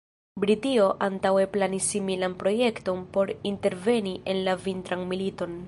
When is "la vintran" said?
4.49-5.07